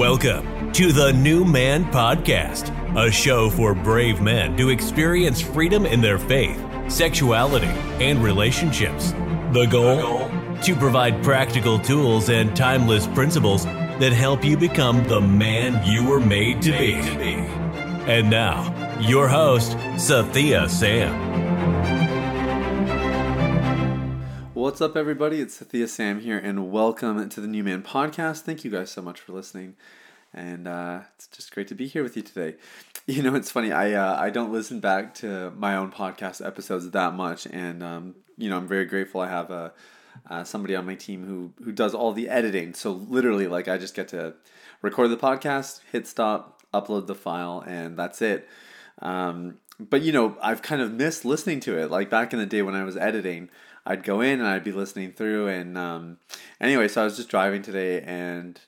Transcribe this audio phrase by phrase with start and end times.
[0.00, 6.00] Welcome to the New Man Podcast, a show for brave men to experience freedom in
[6.00, 6.58] their faith,
[6.88, 9.10] sexuality, and relationships.
[9.52, 10.30] The goal?
[10.62, 16.18] To provide practical tools and timeless principles that help you become the man you were
[16.18, 16.94] made to be.
[18.10, 21.49] And now, your host, Sathiya Sam.
[24.70, 25.40] What's up, everybody?
[25.40, 28.42] It's Thea Sam here, and welcome to the New Man Podcast.
[28.42, 29.74] Thank you guys so much for listening,
[30.32, 32.54] and uh, it's just great to be here with you today.
[33.06, 33.72] You know, it's funny.
[33.72, 38.14] I uh, I don't listen back to my own podcast episodes that much, and um,
[38.38, 39.20] you know, I'm very grateful.
[39.20, 39.72] I have a
[40.30, 42.72] uh, somebody on my team who who does all the editing.
[42.72, 44.34] So literally, like, I just get to
[44.82, 48.48] record the podcast, hit stop, upload the file, and that's it.
[49.02, 49.58] Um,
[49.88, 51.90] but you know, I've kind of missed listening to it.
[51.90, 53.48] Like back in the day when I was editing.
[53.86, 55.48] I'd go in and I'd be listening through.
[55.48, 56.18] And um,
[56.60, 58.60] anyway, so I was just driving today and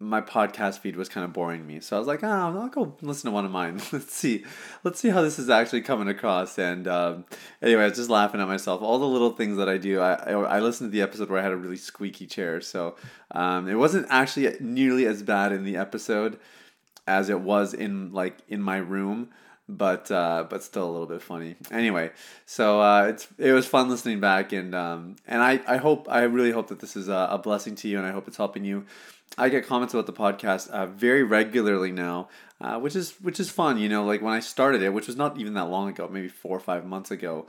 [0.00, 1.80] my podcast feed was kind of boring me.
[1.80, 3.80] So I was like, oh, I'll go listen to one of mine.
[3.92, 4.44] let's see.
[4.84, 6.58] Let's see how this is actually coming across.
[6.58, 7.24] And um,
[7.60, 8.80] anyway, I was just laughing at myself.
[8.80, 10.00] All the little things that I do.
[10.00, 12.60] I, I, listened to the episode where I had a really squeaky chair.
[12.60, 12.96] So
[13.32, 16.38] um, it wasn't actually nearly as bad in the episode
[17.06, 19.30] as it was in like in my room
[19.68, 21.56] but uh, but still a little bit funny.
[21.70, 22.10] Anyway,
[22.46, 26.22] so uh, it's it was fun listening back, and um, and I, I hope I
[26.22, 28.64] really hope that this is a, a blessing to you, and I hope it's helping
[28.64, 28.86] you.
[29.36, 32.28] I get comments about the podcast uh, very regularly now,
[32.60, 33.78] uh, which is which is fun.
[33.78, 36.28] You know, like when I started it, which was not even that long ago, maybe
[36.28, 37.46] four or five months ago.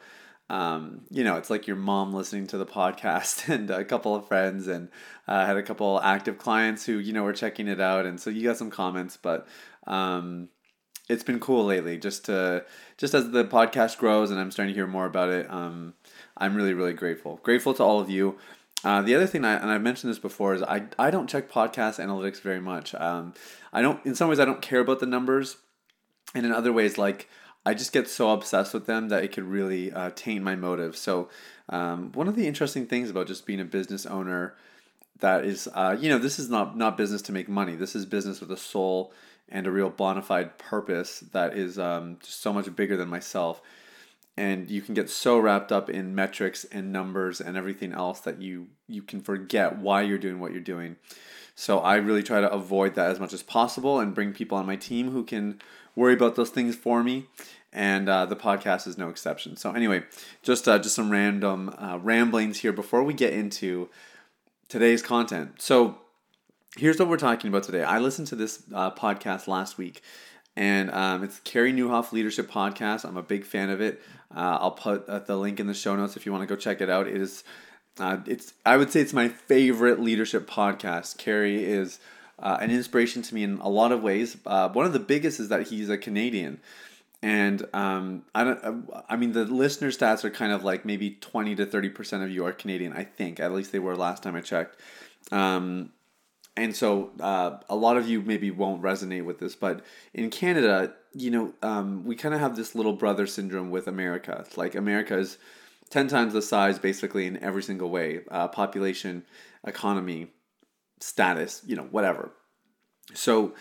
[0.52, 4.28] Um, you know, it's like your mom listening to the podcast, and a couple of
[4.28, 4.90] friends, and
[5.28, 8.30] uh, had a couple active clients who you know were checking it out, and so
[8.30, 9.48] you got some comments, but.
[9.88, 10.50] Um,
[11.10, 12.64] it's been cool lately just to
[12.98, 15.94] just as the podcast grows and i'm starting to hear more about it um,
[16.38, 17.40] i'm really really grateful.
[17.44, 18.38] Grateful to all of you.
[18.82, 21.52] Uh, the other thing I, and i've mentioned this before is i, I don't check
[21.52, 22.96] podcast analytics very much.
[22.96, 23.34] Um,
[23.74, 25.58] i don't in some ways i don't care about the numbers
[26.34, 27.28] and in other ways like
[27.66, 30.96] i just get so obsessed with them that it could really uh, taint my motive.
[30.96, 31.30] So
[31.68, 34.56] um, one of the interesting things about just being a business owner
[35.20, 37.76] that is uh, you know this is not not business to make money.
[37.76, 39.12] This is business with a soul
[39.52, 43.62] and a real bona fide purpose that is um, just so much bigger than myself.
[44.38, 48.42] And you can get so wrapped up in metrics and numbers and everything else that
[48.42, 50.96] you you can forget why you're doing what you're doing.
[51.56, 54.66] So I really try to avoid that as much as possible and bring people on
[54.66, 55.60] my team who can
[55.94, 57.26] worry about those things for me.
[57.74, 59.58] And uh, the podcast is no exception.
[59.58, 60.04] So anyway,
[60.42, 63.90] just uh, just some random uh, ramblings here before we get into
[64.70, 65.62] today's content.
[65.62, 65.98] So
[66.78, 67.84] here's what we're talking about today.
[67.84, 70.02] I listened to this uh, podcast last week,
[70.56, 73.06] and um, it's Carey Nieuwhof Leadership Podcast.
[73.06, 74.02] I'm a big fan of it.
[74.36, 76.60] Uh, I'll put uh, the link in the show notes if you want to go
[76.60, 77.08] check it out.
[77.08, 77.44] It is,
[78.00, 81.18] uh, it's I would say it's my favorite leadership podcast.
[81.18, 82.00] Carey is
[82.38, 84.38] uh, an inspiration to me in a lot of ways.
[84.46, 86.60] Uh, one of the biggest is that he's a Canadian.
[87.22, 88.90] And um, I don't.
[89.10, 92.30] I mean, the listener stats are kind of like maybe twenty to thirty percent of
[92.30, 92.94] you are Canadian.
[92.94, 94.80] I think at least they were last time I checked.
[95.30, 95.92] Um,
[96.60, 99.82] and so uh, a lot of you maybe won't resonate with this, but
[100.14, 104.44] in Canada, you know, um, we kind of have this little brother syndrome with America.
[104.46, 105.38] It's like America is
[105.90, 109.24] ten times the size, basically in every single way: uh, population,
[109.66, 110.28] economy,
[111.00, 112.32] status, you know, whatever.
[113.14, 113.54] So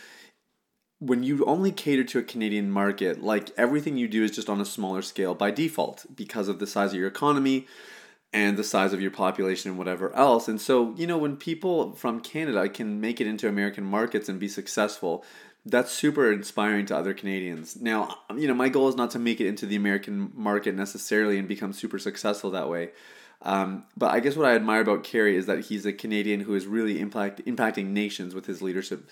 [1.00, 4.60] when you only cater to a Canadian market, like everything you do is just on
[4.60, 7.66] a smaller scale by default because of the size of your economy,
[8.32, 10.48] and the size of your population and whatever else.
[10.48, 14.38] And so, you know, when people from Canada can make it into American markets and
[14.38, 15.24] be successful,
[15.64, 17.76] that's super inspiring to other Canadians.
[17.76, 21.38] Now, you know, my goal is not to make it into the American market necessarily
[21.38, 22.90] and become super successful that way.
[23.42, 26.54] Um, but I guess what I admire about Carey is that he's a Canadian who
[26.54, 29.08] is really impact, impacting nations with his leadership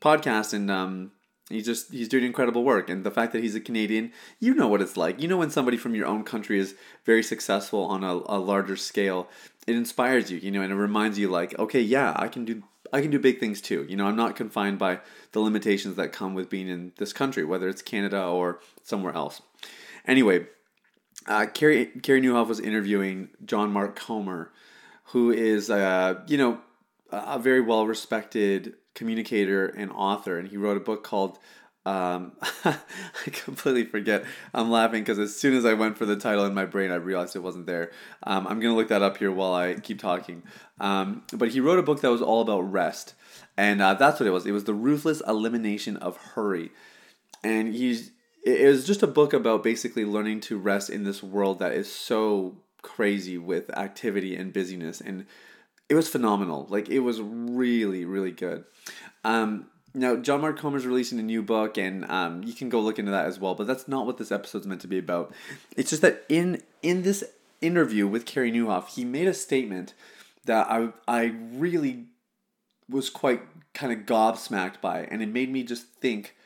[0.00, 0.52] podcast.
[0.54, 1.12] And um,
[1.48, 4.66] He's just he's doing incredible work, and the fact that he's a Canadian, you know
[4.66, 5.20] what it's like.
[5.20, 6.74] You know when somebody from your own country is
[7.04, 9.28] very successful on a, a larger scale,
[9.66, 12.64] it inspires you, you know, and it reminds you like, okay, yeah, I can do
[12.92, 13.86] I can do big things too.
[13.88, 15.00] You know, I'm not confined by
[15.32, 19.40] the limitations that come with being in this country, whether it's Canada or somewhere else.
[20.06, 20.46] Anyway,
[21.26, 24.52] uh, Carey Carey Nieuwhof was interviewing John Mark Comer,
[25.06, 26.60] who is uh, you know
[27.10, 31.38] a very well respected communicator and author, and he wrote a book called.
[31.84, 32.32] Um,
[32.64, 34.24] I completely forget.
[34.52, 36.96] I'm laughing because as soon as I went for the title in my brain, I
[36.96, 37.92] realized it wasn't there.
[38.24, 40.42] Um, I'm gonna look that up here while I keep talking.
[40.80, 43.14] Um, but he wrote a book that was all about rest,
[43.56, 44.46] and uh, that's what it was.
[44.46, 46.72] It was the ruthless elimination of hurry,
[47.44, 48.10] and he's.
[48.44, 51.90] It was just a book about basically learning to rest in this world that is
[51.90, 55.26] so crazy with activity and busyness and
[55.88, 56.66] it was phenomenal.
[56.68, 58.64] Like it was really, really good.
[59.24, 62.98] Um, now, John Mark Comer's releasing a new book, and um, you can go look
[62.98, 63.54] into that as well.
[63.54, 65.32] But that's not what this episode's meant to be about.
[65.76, 67.24] It's just that in in this
[67.62, 69.94] interview with Carey Nieuwhof, he made a statement
[70.44, 72.06] that I I really
[72.88, 73.42] was quite
[73.72, 76.36] kind of gobsmacked by, and it made me just think,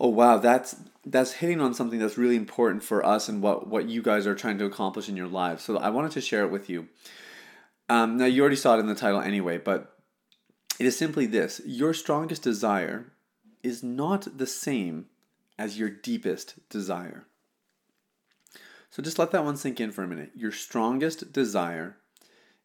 [0.00, 3.88] oh wow, that's that's hitting on something that's really important for us and what what
[3.88, 5.62] you guys are trying to accomplish in your lives.
[5.62, 6.88] So I wanted to share it with you.
[7.88, 9.98] Um, now you already saw it in the title anyway, but
[10.78, 13.12] it is simply this your strongest desire
[13.62, 15.06] is not the same
[15.58, 17.26] as your deepest desire.
[18.90, 20.32] So just let that one sink in for a minute.
[20.34, 21.96] Your strongest desire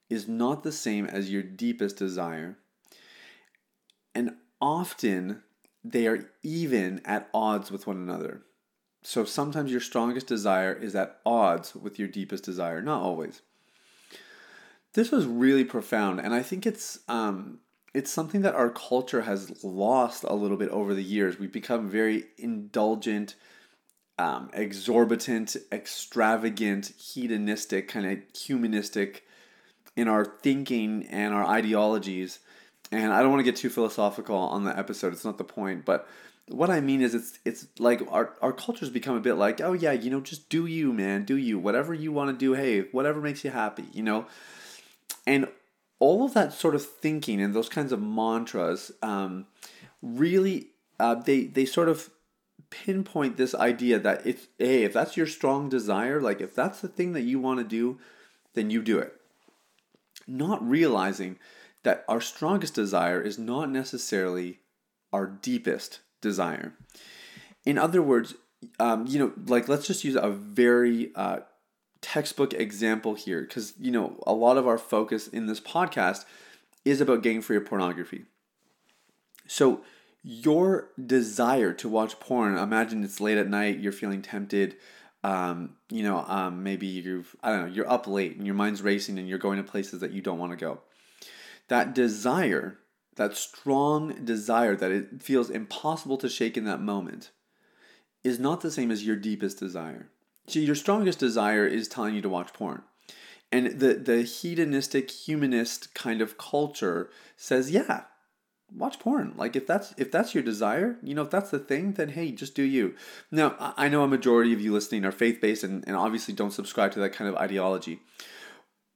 [0.09, 2.57] is not the same as your deepest desire.
[4.15, 5.43] And often
[5.83, 8.43] they are even at odds with one another.
[9.01, 13.41] So sometimes your strongest desire is at odds with your deepest desire, not always.
[14.93, 17.59] This was really profound, and I think it's um,
[17.93, 21.39] it's something that our culture has lost a little bit over the years.
[21.39, 23.35] We've become very indulgent,
[24.19, 29.23] um, exorbitant, extravagant, hedonistic, kind of humanistic
[29.95, 32.39] in our thinking and our ideologies.
[32.91, 35.13] And I don't want to get too philosophical on the episode.
[35.13, 36.07] It's not the point, but
[36.49, 39.73] what I mean is it's it's like our our culture's become a bit like, oh
[39.73, 41.57] yeah, you know, just do you, man, do you.
[41.57, 44.27] Whatever you want to do, hey, whatever makes you happy, you know?
[45.25, 45.47] And
[45.99, 49.45] all of that sort of thinking and those kinds of mantras um,
[50.01, 50.67] really
[50.99, 52.09] uh, they they sort of
[52.69, 56.87] pinpoint this idea that it's hey if that's your strong desire like if that's the
[56.87, 57.97] thing that you want to do
[58.53, 59.13] then you do it.
[60.27, 61.39] Not realizing
[61.83, 64.59] that our strongest desire is not necessarily
[65.11, 66.73] our deepest desire.
[67.65, 68.35] In other words
[68.77, 71.39] um, you know like let's just use a very uh,
[72.03, 76.25] textbook example here because you know a lot of our focus in this podcast
[76.85, 78.25] is about getting free of pornography.
[79.47, 79.81] So
[80.21, 84.75] your desire to watch porn imagine it's late at night you're feeling tempted
[85.23, 88.81] um, you know um, maybe you've i don't know you're up late and your mind's
[88.81, 90.79] racing and you're going to places that you don't want to go.
[91.69, 92.79] That desire
[93.15, 97.31] that strong desire that it feels impossible to shake in that moment
[98.23, 100.09] is not the same as your deepest desire
[100.47, 102.83] so your strongest desire is telling you to watch porn.
[103.51, 108.05] And the, the hedonistic humanist kind of culture says, yeah,
[108.75, 109.33] watch porn.
[109.37, 112.31] Like if that's if that's your desire, you know, if that's the thing, then hey,
[112.31, 112.95] just do you.
[113.31, 116.51] Now I know a majority of you listening are faith based and, and obviously don't
[116.51, 117.99] subscribe to that kind of ideology.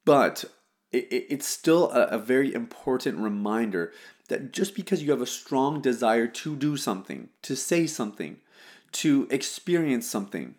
[0.06, 0.46] But
[0.92, 3.94] it, it, it's still a, a very important reminder
[4.30, 8.38] that just because you have a strong desire to do something, to say something,
[8.94, 10.56] to experience something,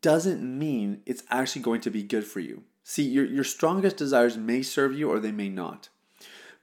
[0.00, 2.64] doesn't mean it's actually going to be good for you.
[2.84, 5.88] See, your, your strongest desires may serve you or they may not.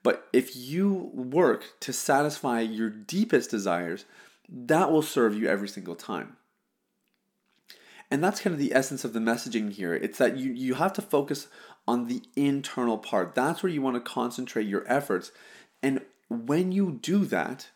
[0.04, 4.06] But if you work to satisfy your deepest desires,
[4.48, 6.38] that will serve you every single time.
[8.12, 9.96] And that's kind of the essence of the messaging here.
[9.96, 11.48] It's that you, you have to focus
[11.88, 13.34] on the internal part.
[13.34, 15.32] That's where you want to concentrate your efforts.
[15.82, 17.70] And when you do that,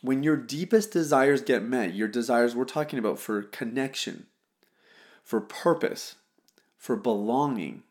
[0.00, 4.26] when your deepest desires get met, your desires we're talking about for connection,
[5.24, 6.16] for purpose,
[6.76, 7.82] for belonging.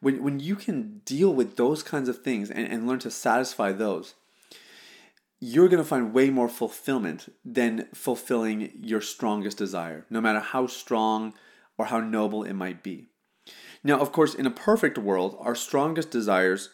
[0.00, 3.72] When, when you can deal with those kinds of things and, and learn to satisfy
[3.72, 4.14] those,
[5.38, 10.66] you're going to find way more fulfillment than fulfilling your strongest desire, no matter how
[10.66, 11.34] strong
[11.78, 13.06] or how noble it might be.
[13.84, 16.70] Now, of course, in a perfect world, our strongest desires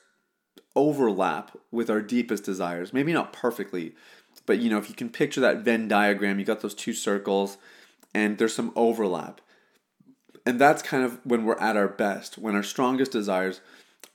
[0.76, 2.92] overlap with our deepest desires.
[2.92, 3.94] Maybe not perfectly,
[4.46, 7.56] but you know, if you can picture that Venn diagram, you got those two circles
[8.14, 9.40] and there's some overlap.
[10.49, 13.61] And that's kind of when we're at our best, when our strongest desires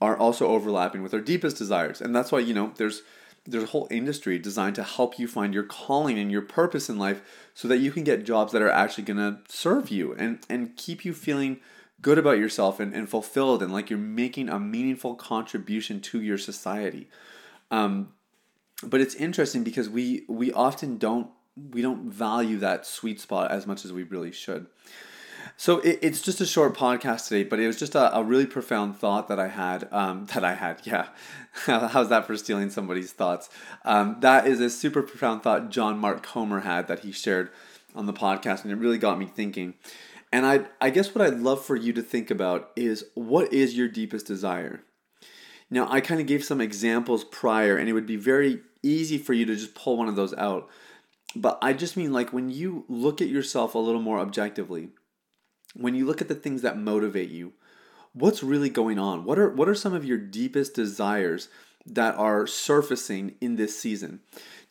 [0.01, 2.01] are also overlapping with our deepest desires.
[2.01, 3.03] And that's why, you know, there's
[3.45, 6.97] there's a whole industry designed to help you find your calling and your purpose in
[6.97, 7.21] life
[7.53, 10.75] so that you can get jobs that are actually going to serve you and and
[10.75, 11.59] keep you feeling
[12.01, 16.39] good about yourself and, and fulfilled and like you're making a meaningful contribution to your
[16.39, 17.09] society.
[17.69, 18.11] Um,
[18.81, 23.67] but it's interesting because we we often don't we don't value that sweet spot as
[23.67, 24.65] much as we really should.
[25.57, 28.45] So it, it's just a short podcast today, but it was just a, a really
[28.45, 29.87] profound thought that I had.
[29.91, 31.07] Um, that I had, yeah.
[31.65, 33.49] How's that for stealing somebody's thoughts?
[33.85, 37.49] Um, that is a super profound thought John Mark Comer had that he shared
[37.95, 39.75] on the podcast, and it really got me thinking.
[40.31, 43.77] And I, I guess what I'd love for you to think about is what is
[43.77, 44.83] your deepest desire?
[45.69, 49.33] Now, I kind of gave some examples prior, and it would be very easy for
[49.33, 50.69] you to just pull one of those out.
[51.35, 54.89] But I just mean like when you look at yourself a little more objectively,
[55.73, 57.53] when you look at the things that motivate you,
[58.13, 59.23] what's really going on?
[59.25, 61.49] What are what are some of your deepest desires
[61.85, 64.21] that are surfacing in this season.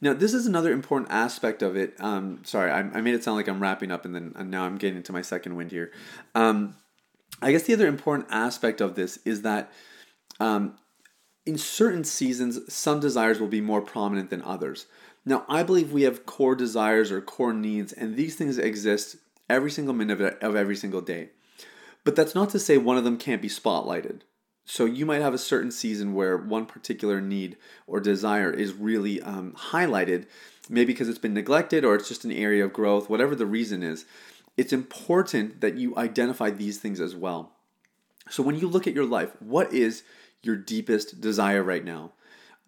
[0.01, 1.95] Now, this is another important aspect of it.
[2.01, 4.65] Um, sorry, I, I, made it sound like I'm wrapping up, and then and now
[4.65, 5.93] I'm getting into my second wind here.
[6.35, 6.77] Um,
[7.41, 9.73] I guess the other important aspect of this is that
[10.41, 10.77] um,
[11.47, 14.87] in certain seasons, some desires will be more prominent than others.
[15.25, 19.17] Now, I believe we have core desires or core needs, and these things exist
[19.53, 21.31] every single minute of every single day.
[22.05, 24.23] But that's not to say one of them can't be spotlighted.
[24.65, 27.57] So you might have a certain season where one particular need
[27.87, 30.27] or desire is really um, highlighted,
[30.69, 33.83] maybe because it's been neglected or it's just an area of growth, whatever the reason
[33.83, 34.05] is.
[34.57, 37.53] It's important that you identify these things as well.
[38.31, 40.05] So when you look at your life, what is
[40.43, 42.13] your deepest desire right now?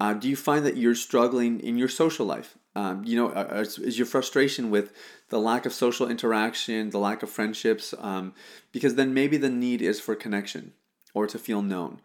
[0.01, 2.59] Uh, do you find that you're struggling in your social life?
[2.77, 4.93] Um, you know, uh, is, is, your frustration with
[5.29, 7.95] the lack of social interaction, the lack of friendships?
[7.99, 8.35] Um,
[8.73, 10.73] because then maybe the need is for connection
[11.15, 12.01] or to feel known.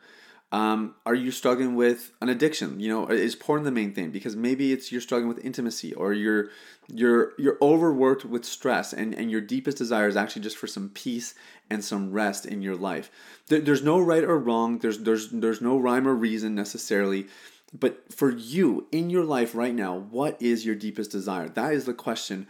[0.52, 2.80] Um, are you struggling with an addiction?
[2.80, 4.10] You know, is porn the main thing?
[4.10, 6.50] Because maybe it's you're struggling with intimacy, or you're
[6.88, 10.90] you're you're overworked with stress, and and your deepest desire is actually just for some
[10.90, 11.36] peace
[11.70, 13.12] and some rest in your life.
[13.48, 14.80] There, there's no right or wrong.
[14.80, 17.28] There's there's there's no rhyme or reason necessarily.
[17.74, 21.50] But for you in your life right now, what is your deepest desire?
[21.50, 22.48] That is the question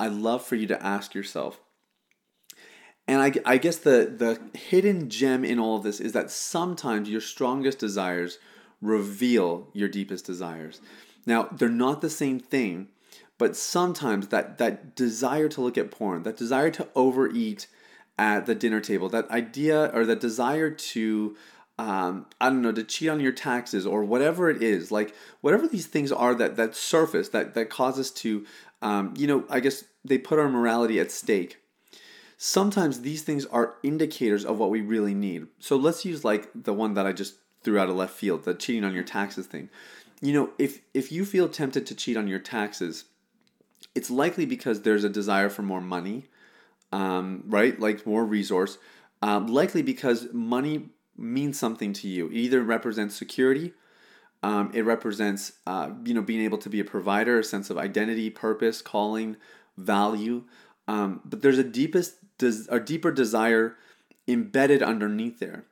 [0.00, 1.60] I love for you to ask yourself.
[3.06, 7.08] And I, I guess the, the hidden gem in all of this is that sometimes
[7.08, 8.38] your strongest desires
[8.80, 10.80] reveal your deepest desires.
[11.26, 12.88] Now, they're not the same thing,
[13.38, 17.66] but sometimes that, that desire to look at porn, that desire to overeat
[18.18, 21.36] at the dinner table, that idea or that desire to
[21.78, 25.66] um, I don't know, to cheat on your taxes or whatever it is, like whatever
[25.66, 28.46] these things are that that surface that that cause us to,
[28.82, 31.58] um, you know, I guess they put our morality at stake.
[32.36, 35.46] Sometimes these things are indicators of what we really need.
[35.60, 38.54] So let's use like the one that I just threw out of left field, the
[38.54, 39.70] cheating on your taxes thing.
[40.20, 43.04] You know, if if you feel tempted to cheat on your taxes,
[43.94, 46.26] it's likely because there's a desire for more money,
[46.92, 47.78] um, right?
[47.80, 48.78] Like more resource.
[49.22, 52.28] Um, likely because money means something to you.
[52.28, 53.72] It either represents security,
[54.42, 57.78] um, it represents uh, you know being able to be a provider, a sense of
[57.78, 59.36] identity, purpose, calling,
[59.76, 60.44] value.
[60.88, 63.76] Um, but there's a deepest, des- a deeper desire
[64.26, 65.64] embedded underneath there.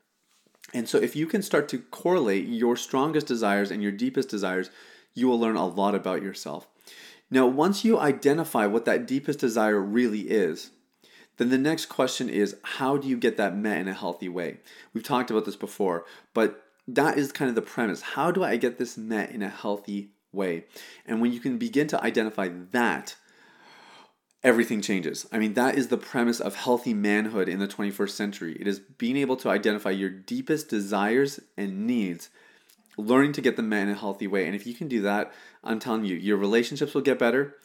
[0.73, 4.70] And so, if you can start to correlate your strongest desires and your deepest desires,
[5.14, 6.68] you will learn a lot about yourself.
[7.30, 10.70] Now, once you identify what that deepest desire really is,
[11.40, 14.59] then the next question is how do you get that met in a healthy way?
[14.92, 16.04] We've talked about this before,
[16.35, 18.02] but that is kind of the premise.
[18.02, 20.64] How do I get this met in a healthy way?
[21.06, 23.16] And when you can begin to identify that,
[24.44, 25.26] everything changes.
[25.32, 28.59] I mean, that is the premise of healthy manhood in the 21st century.
[28.61, 32.28] It is being able to identify your deepest desires and needs,
[32.99, 34.44] learning to get them met in a healthy way.
[34.44, 35.32] And if you can do that,
[35.64, 37.56] I'm telling you, your relationships will get better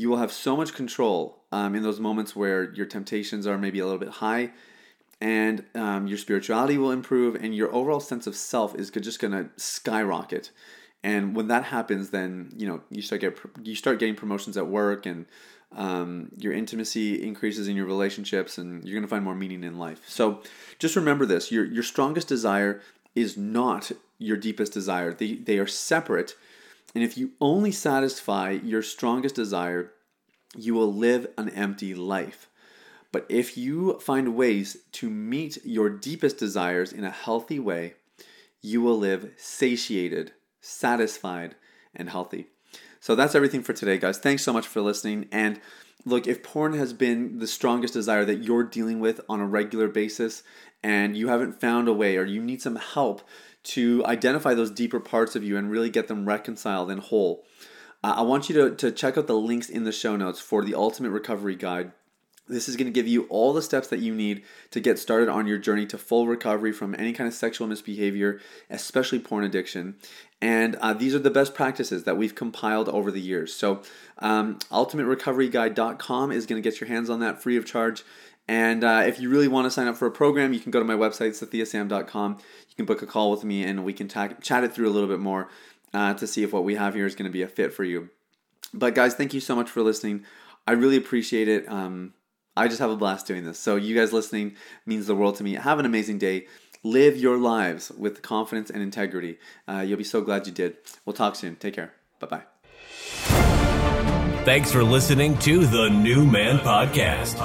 [0.00, 3.78] you will have so much control um, in those moments where your temptations are maybe
[3.80, 4.50] a little bit high
[5.20, 9.32] and um, your spirituality will improve and your overall sense of self is just going
[9.32, 10.50] to skyrocket.
[11.04, 14.66] And when that happens then you know you start get you start getting promotions at
[14.66, 15.26] work and
[15.76, 19.78] um, your intimacy increases in your relationships and you're going to find more meaning in
[19.78, 20.00] life.
[20.06, 20.42] So
[20.78, 22.80] just remember this your, your strongest desire
[23.14, 25.12] is not your deepest desire.
[25.12, 26.36] They, they are separate
[26.94, 29.92] and if you only satisfy your strongest desire,
[30.56, 32.48] you will live an empty life.
[33.12, 37.94] But if you find ways to meet your deepest desires in a healthy way,
[38.62, 41.56] you will live satiated, satisfied,
[41.94, 42.46] and healthy.
[43.00, 44.18] So that's everything for today, guys.
[44.18, 45.28] Thanks so much for listening.
[45.32, 45.60] And
[46.04, 49.88] look, if porn has been the strongest desire that you're dealing with on a regular
[49.88, 50.42] basis
[50.82, 53.22] and you haven't found a way or you need some help
[53.62, 57.44] to identify those deeper parts of you and really get them reconciled and whole.
[58.02, 60.64] Uh, I want you to, to check out the links in the show notes for
[60.64, 61.92] the Ultimate Recovery Guide.
[62.48, 65.28] This is going to give you all the steps that you need to get started
[65.28, 69.96] on your journey to full recovery from any kind of sexual misbehavior, especially porn addiction.
[70.42, 73.54] And uh, these are the best practices that we've compiled over the years.
[73.54, 73.82] So,
[74.18, 78.02] um, ultimaterecoveryguide.com is going to get your hands on that free of charge.
[78.48, 80.80] And uh, if you really want to sign up for a program, you can go
[80.80, 82.32] to my website, sathiyasam.com.
[82.68, 84.90] You can book a call with me and we can ta- chat it through a
[84.90, 85.48] little bit more
[85.94, 87.84] uh, to see if what we have here is going to be a fit for
[87.84, 88.10] you.
[88.74, 90.24] But guys, thank you so much for listening.
[90.66, 91.68] I really appreciate it.
[91.68, 92.14] Um,
[92.56, 93.58] I just have a blast doing this.
[93.58, 95.54] So you guys listening means the world to me.
[95.54, 96.46] Have an amazing day.
[96.82, 99.38] Live your lives with confidence and integrity.
[99.68, 100.76] Uh, you'll be so glad you did.
[101.04, 101.56] We'll talk soon.
[101.56, 101.92] Take care.
[102.18, 102.42] Bye
[103.26, 103.59] bye.
[104.44, 107.36] Thanks for listening to the New Man Podcast.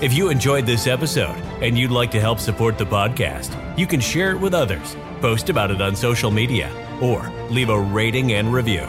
[0.00, 3.98] If you enjoyed this episode and you'd like to help support the podcast, you can
[4.00, 6.70] share it with others, post about it on social media,
[7.02, 8.86] or leave a rating and review.